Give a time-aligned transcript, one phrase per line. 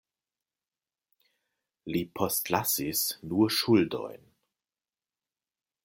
[1.95, 4.27] Li postlasis nur ŝuldojn.